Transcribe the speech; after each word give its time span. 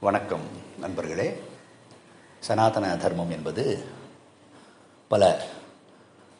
வணக்கம் 0.00 0.42
நண்பர்களே. 0.78 1.40
சனாதன 2.40 2.96
தர்மம் 2.96 3.30
என்பது 3.30 3.84
பல 5.08 5.46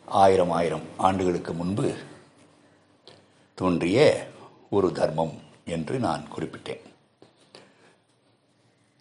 ஆயிரம் 0.04 0.50
ஆயிரம் 0.50 0.82
ஆண்டுகளுக்கு 0.96 1.52
முன்பு 1.52 1.94
தோன்றிய 3.54 4.26
ஒரு 4.70 4.92
தர்மம் 4.92 5.40
என்று 5.64 5.98
நான் 5.98 6.28
குறிப்பிட்டேன். 6.36 6.80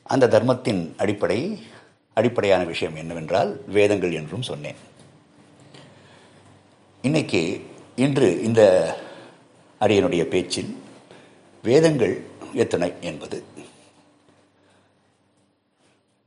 அந்த 0.04 0.28
தர்மத்தின் 0.28 0.94
அடிப்படை 0.98 1.64
அடிப்படையான 2.14 2.64
விஷயம் 2.64 2.96
என்னவென்றால் 2.96 3.62
வேதங்கள் 3.68 4.12
என்றும் 4.12 4.42
சொன்னேன். 4.42 4.76
இன்னைக்கு 7.02 7.66
இன்று 7.96 8.44
இந்த 8.44 8.96
அடியனுடைய 9.82 10.24
பேச்சில் 10.24 10.84
வேதங்கள் 11.64 12.21
எத்தனை 12.54 12.94
என்பது. 13.02 13.44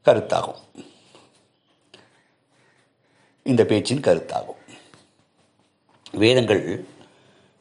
கருத்தாகும். 0.04 0.60
இந்த 3.42 3.64
பேச்சின் 3.64 4.00
கருத்தாகும். 4.00 4.60
வேதங்கள் 6.12 6.84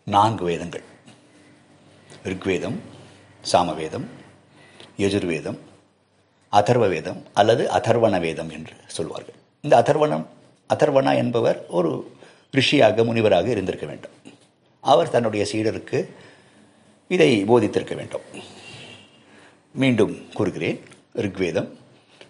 நான்கு 0.06 0.44
வேதங்கள். 0.44 0.84
ரிக்வேதம் 2.24 2.80
சாமவேதம் 3.42 4.10
யஜுர்வேதம் 4.98 5.58
அதர்வ 6.52 6.90
வேதம் 6.90 7.24
அல்லது 7.34 7.70
அதர்வண 7.70 8.20
வேதம் 8.20 8.50
என்று 8.50 8.74
சொல்வார்கள். 8.88 9.36
இந்த 9.62 9.78
அதர்வணம் 9.78 10.28
அதர்வணா 10.74 11.16
என்பவர் 11.16 11.68
ஒரு 11.68 12.16
ரிஷியாக 12.52 13.06
முனிவராக 13.06 13.48
இருந்திருக்க 13.48 13.86
வேண்டும். 13.86 14.12
அவர் 14.80 15.10
தன்னுடைய 15.10 15.46
சீடருக்கு 15.52 16.10
இதை 17.08 17.44
போதித்திருக்க 17.44 17.96
வேண்டும். 17.96 18.22
மீண்டும் 19.72 20.30
கூறுகிறேன். 20.34 20.84
ரிக்வேதம் 21.14 21.78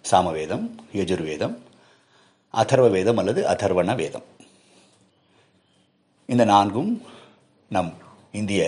சாமவேதம் 0.05 0.65
யஜுர்வேதம் 0.99 1.55
அதர்வ 2.53 2.85
வேதம் 2.97 3.19
அல்லது 3.21 3.41
அதர்வண 3.53 3.95
வேதம் 4.01 4.27
இந்த 6.29 6.43
நான்கும் 6.53 6.91
நம் 7.75 7.91
இந்திய 8.39 8.63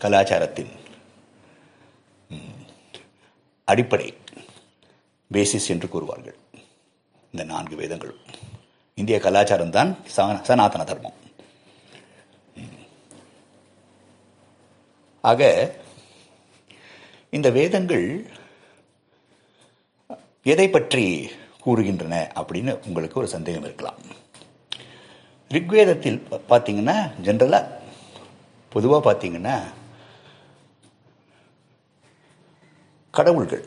கலாச்சாரத்தின் 0.00 0.72
அடிப்படை 3.68 4.08
பேசிஸ் 5.30 5.68
என்று 5.72 5.88
கூறுவார்கள். 5.88 6.38
இந்த 7.32 7.42
நான்கு 7.50 7.74
வேதங்களும் 7.80 8.22
இந்திய 8.98 9.16
கலாச்சாரம் 9.26 9.74
தான் 9.76 9.90
சனாதன 10.48 10.84
தர்மம். 10.90 11.18
ஆக 15.24 15.42
இந்த 17.36 17.48
வேதங்கள் 17.58 18.06
எதை 20.42 20.66
பற்றி 20.68 21.04
கூறுகின்றன 21.64 22.14
அப்படின்னு 22.40 22.72
உங்களுக்கு 22.86 23.20
ஒரு 23.20 23.28
சந்தேகம் 23.34 23.66
இருக்கலாம். 23.68 23.98
ரிக்வேதத்தில் 25.50 26.18
பார்த்தீங்கன்னா 26.50 26.96
ஜென்ரலாக 27.26 27.76
பொதுவாக 28.74 29.00
பார்த்தீங்கன்னா 29.06 29.56
கடவுள்கள் 33.10 33.64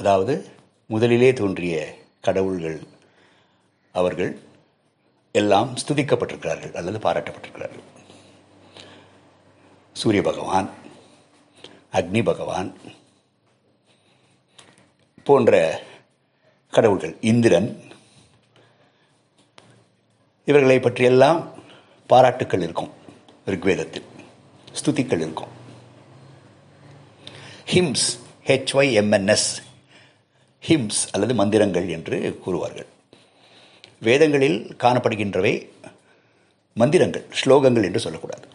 அதாவது 0.00 0.34
முதலிலே 0.86 1.32
தோன்றிய 1.32 1.76
கடவுள்கள் 2.26 2.78
அவர்கள் 4.00 4.32
எல்லாம் 5.32 5.70
ஸ்துதிக்கப்பட்டிருக்கிறார்கள் 5.82 6.74
அல்லது 6.80 6.98
பாராட்டப்பட்டிருக்கிறார்கள். 6.98 7.86
சூரிய 9.92 10.22
பகவான் 10.22 10.68
அக்னி 12.00 12.22
பகவான் 12.24 12.70
போன்ற 15.24 15.82
கடவுள்கள். 16.70 17.16
இந்திரன் 17.20 17.82
இவர்களை 20.44 20.80
பற்றியெல்லாம் 20.80 21.52
பாராட்டுக்கள் 22.06 22.62
இருக்கும். 22.62 22.92
ரிக்வேதத்தில் 23.46 24.02
ஸ்துதிகள் 24.72 25.20
இருக்கும். 25.20 25.48
ஹிம்ஸ் 27.72 28.06
ஹெச்ஒய் 28.46 28.94
எம்என்எஸ் 29.00 29.50
ஹிம்ஸ் 30.68 31.00
அல்லது 31.12 31.34
மந்திரங்கள் 31.34 31.88
என்று 31.88 32.40
கூறுவார்கள். 32.46 32.86
வேதங்களில் 34.00 34.76
காணப்படுகின்றவை 34.78 35.68
மந்திரங்கள் 36.74 37.26
ஸ்லோகங்கள் 37.44 37.84
என்று 37.84 38.00
சொல்லக்கூடாது. 38.00 38.48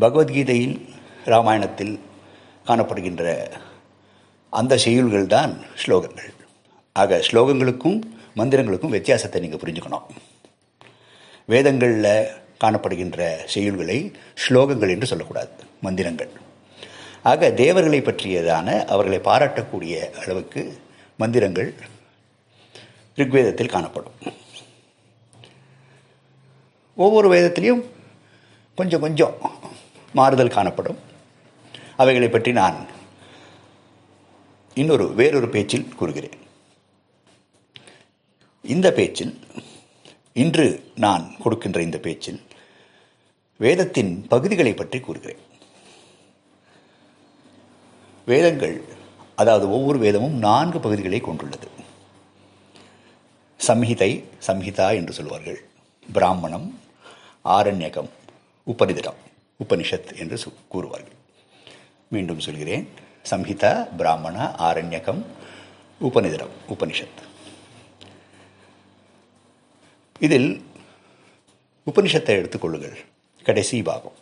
பகவத்கீதையில் 0.00 0.94
ராமாயணத்தில் 1.24 2.00
காணப்படுகின்ற 2.66 3.50
அந்த 4.60 4.74
செய்யுள்கள் 4.84 5.26
தான் 5.34 5.52
ஸ்லோகங்கள். 5.82 6.30
ஆக 7.02 7.18
ஸ்லோகங்களுக்கும் 7.28 7.98
மந்திரங்களுக்கும் 8.40 8.94
வித்தியாசத்தை 8.96 9.40
நீங்கள் 9.44 9.62
புரிஞ்சுக்கணும். 9.62 10.06
வேதங்களில் 11.52 12.10
காணப்படுகின்ற 12.62 13.20
செய்யுள்களை 13.54 13.98
ஸ்லோகங்கள் 14.44 14.92
என்று 14.94 15.10
சொல்லக்கூடாது 15.10 15.52
மந்திரங்கள். 15.86 16.32
ஆக 17.32 17.50
தேவர்களை 17.62 18.00
பற்றியதான 18.06 18.68
அவர்களை 18.94 19.18
பாராட்டக்கூடிய 19.28 19.94
அளவுக்கு 20.22 20.62
மந்திரங்கள் 21.22 21.70
ரிக்வேதத்தில் 23.20 23.74
காணப்படும். 23.74 24.16
ஒவ்வொரு 27.04 27.28
வேதத்திலையும் 27.34 27.82
கொஞ்சம் 28.78 29.04
கொஞ்சம் 29.04 29.34
மாறுதல் 30.18 30.56
காணப்படும். 30.56 30.98
அவைகளை 32.02 32.28
பற்றி 32.28 32.52
நான் 32.60 32.76
இன்னொரு 34.74 35.14
வேறொரு 35.14 35.48
பேச்சில் 35.48 35.94
கூறுகிறேன். 35.94 36.38
இந்த 38.62 38.92
பேச்சில் 38.92 39.40
இன்று 40.32 40.92
நான் 40.94 41.36
கொடுக்கின்ற 41.42 41.82
இந்த 41.82 41.98
பேச்சில் 41.98 42.40
வேதத்தின் 43.56 44.26
பகுதிகளை 44.26 44.74
பற்றி 44.74 45.00
கூறுகிறேன். 45.00 45.42
வேதங்கள் 48.24 48.84
அதாவது 49.36 49.70
ஒவ்வொரு 49.70 49.98
வேதமும் 49.98 50.32
நான்கு 50.32 50.80
பகுதிகளை 50.80 51.20
கொண்டுள்ளது. 51.20 51.68
சம்ஹிதை 53.66 54.24
சம்ஹிதா 54.46 54.94
என்று 54.94 55.12
சொல்வார்கள். 55.12 55.64
பிராமணம் 56.12 56.80
ஆரண்யகம் 57.44 58.08
உபனிதரம் 58.66 59.20
உபனிஷத் 59.64 60.18
என்று 60.18 60.38
கூறுவார்கள். 60.72 61.18
மீண்டும் 62.08 62.40
சொல்கிறேன். 62.40 62.88
சம்ஹிதா 63.30 63.96
பிராமண 63.96 64.54
ஆரண்யகம் 64.58 65.24
உபனிதரம் 66.00 66.54
உபனிஷத். 66.68 67.20
இதில் 70.18 70.64
உபனிஷத்தை 71.86 72.34
எடுத்துக்கொள்ளுங்கள். 72.40 72.96
கடைசி 73.44 73.82
பாகம். 73.82 74.12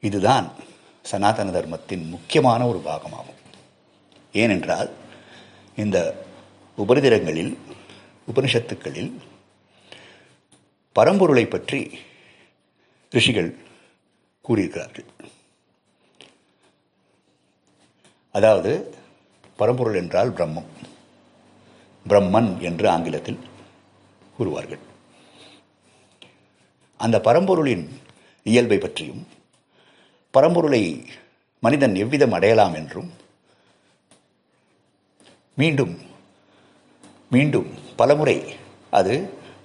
இதுதான் 0.00 0.52
சனாதன 1.02 1.50
தர்மத்தின் 1.50 2.08
முக்கியமான 2.08 2.66
ஒரு 2.66 2.82
பாகமாகும். 2.84 3.40
ஏனென்றால் 4.32 4.90
இந்த 5.76 6.24
உபரிதிரங்களில் 6.78 7.56
உபனிஷத்துக்களில் 8.34 9.12
பரம்பொருளை 10.94 11.46
பற்றி 11.46 11.98
ரிஷிகள் 13.10 13.56
கூறியிருக்கிறார்கள். 14.48 15.04
அதாவது 18.36 18.72
பரம்பொருள் 19.60 19.98
என்றால் 20.00 20.32
பிரம்மம். 20.32 20.70
பிரம்மன் 22.06 22.50
என்று 22.68 22.86
ஆங்கிலத்தில் 22.94 23.38
கூறுவார்கள். 24.36 24.82
அந்த 27.00 27.16
பரம்பொருளின் 27.24 27.86
இயல்பை 28.46 28.78
பற்றியும் 28.78 29.22
பரம்பொருளை 30.34 30.82
மனிதன் 31.62 31.94
எவ்விதம் 31.94 32.32
அடையலாம் 32.32 32.74
என்றும் 32.74 33.08
மீண்டும் 35.56 35.94
மீண்டும் 37.34 37.70
பலமுறை 37.96 38.38
அது 38.90 39.14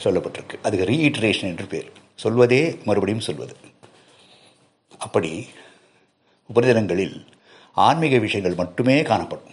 சொல்லப்பட்டிருக்கு. 0.04 0.56
அதுக்கு 0.64 0.88
ரீஇட்ரேஷன் 0.92 1.52
என்று 1.54 1.66
பேர். 1.66 1.90
சொல்வதே 2.16 2.62
மறுபடியும் 2.86 3.28
சொல்வது. 3.28 3.56
அப்படி 4.98 5.32
உபரிதனங்களில் 6.50 7.18
ஆன்மீக 7.74 8.18
விஷயங்கள் 8.18 8.56
மட்டுமே 8.56 9.02
காணப்படும். 9.02 9.50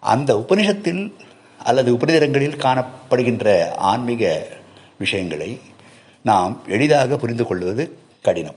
அந்த 0.00 0.44
உபனிஷத்தில் 0.48 1.12
அல்லது 1.58 1.94
உபரிதனங்களில் 1.94 2.58
காணப்படுகின்ற 2.58 3.74
ஆன்மீக 3.74 4.46
விஷயங்களை 4.98 5.60
நாம் 6.22 6.62
எளிதாக 6.66 7.16
புரிந்து 7.16 7.46
கொள்வது 7.46 7.98
கடினம். 8.22 8.54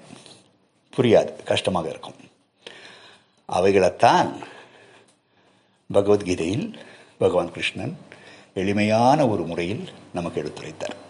புரியாது 0.97 1.43
கஷ்டமாக 1.43 1.89
இருக்கும். 1.89 2.13
அவைகளைத்தான் 3.45 4.41
பகவத்கீதையில் 5.93 6.79
பகவான் 7.17 7.51
கிருஷ்ணன் 7.51 7.97
எளிமையான 8.53 9.27
ஒரு 9.27 9.45
முறையில் 9.45 9.89
நமக்கு 10.13 10.43
எடுத்துரைத்தார். 10.43 11.03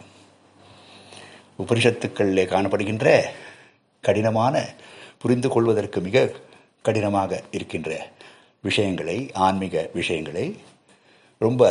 உபனிஷத்துக்களிலே 1.60 2.45
காணப்படுகின்ற 2.45 3.22
கடினமான 4.01 4.74
புரிந்து 5.18 5.50
கொள்வதற்கு 5.50 6.01
மிக 6.01 6.31
கடினமாக 6.88 7.42
இருக்கின்ற 7.58 7.90
விஷயங்களை 8.68 9.18
ஆன்மீக 9.46 9.90
விஷயங்களை 10.00 10.46
ரொம்ப 11.46 11.64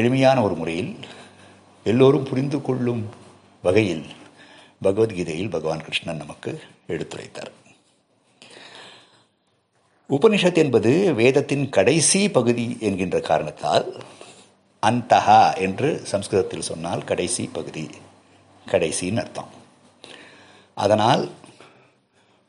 எளிமையான 0.00 0.38
ஒரு 0.46 0.54
முறையில் 0.60 0.92
எல்லோரும் 1.90 2.28
புரிந்து 2.30 2.58
கொள்ளும் 2.62 3.02
வகையில் 3.66 4.06
பகவத்கீதையில் 4.84 5.52
பகவான் 5.56 5.84
கிருஷ்ணன் 5.84 6.22
நமக்கு 6.22 6.52
எடுத்துரைத்தார். 6.88 7.52
உபனிஷத் 10.10 10.60
என்பது 10.62 10.90
வேதத்தின் 11.20 11.64
கடைசி 11.76 12.20
பகுதி 12.38 12.66
என்கின்ற 12.80 13.18
காரணத்தால் 13.30 13.86
அந்தஹா 14.82 15.42
என்று 15.66 15.90
சம்ஸ்கிருதத்தில் 16.12 16.68
சொன்னால் 16.70 17.04
கடைசி 17.10 17.44
பகுதி 17.58 17.86
கடைசின்னு 18.66 19.22
அர்த்தம். 19.22 19.50
அதனால் 20.84 21.24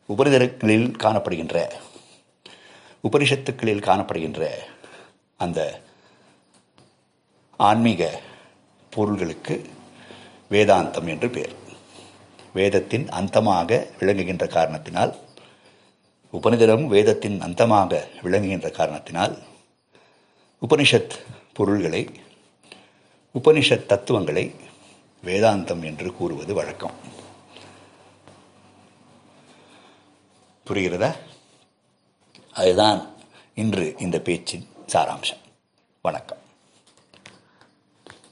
உபரிதரங்களில் 0.10 0.88
காணப்படுகின்ற 1.04 1.58
உபனிஷத்துக்களில் 3.04 3.86
காணப்படுகின்ற 3.86 4.50
அந்த 5.40 5.60
ஆன்மீக 7.60 8.22
பொருள்களுக்கு 8.90 9.56
வேதாந்தம் 10.52 11.08
என்று 11.08 11.30
பெயர் 11.30 11.56
வேதத்தின் 12.54 13.08
அந்தமாக 13.10 13.88
விளங்குகின்ற 14.00 14.48
காரணத்தினால் 14.48 15.14
உபனிதரம் 16.34 16.86
வேதத்தின் 16.88 17.42
அந்தமாக 17.42 18.02
விளங்குகின்ற 18.22 18.70
காரணத்தினால் 18.72 19.36
உபனிஷத் 20.62 21.16
பொருள்களை 21.54 22.10
உபனிஷத் 23.36 23.86
தத்துவங்களை 23.86 24.56
வேதாந்தம் 25.24 25.84
என்று 25.84 26.16
கூறுவது 26.16 26.54
வழக்கம். 26.54 26.96
புரிகிறதா? 30.66 31.16
அதுதான் 32.54 33.10
இன்று 33.56 33.96
இந்த 33.98 34.20
பேச்சின் 34.20 34.68
சாராம்சம். 34.94 35.42
வணக்கம். 36.02 36.44